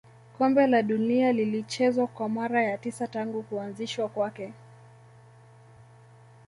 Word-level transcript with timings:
kombe 0.37 0.67
la 0.67 0.81
dunia 0.81 1.33
lilichezwa 1.33 2.07
kwa 2.07 2.29
mara 2.29 2.63
ya 2.63 2.77
tisa 2.77 3.07
tangu 3.07 3.43
kuanzishwa 3.43 4.09
kwake 4.09 4.53